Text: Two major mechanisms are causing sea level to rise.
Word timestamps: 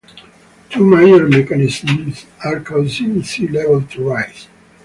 Two 0.71 0.83
major 0.83 1.27
mechanisms 1.27 2.25
are 2.43 2.59
causing 2.59 3.21
sea 3.21 3.47
level 3.47 3.83
to 3.83 4.01
rise. 4.09 4.47